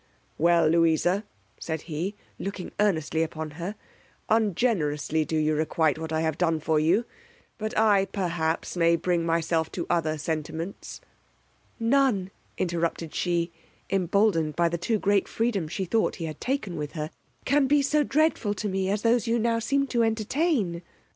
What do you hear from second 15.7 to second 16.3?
thought he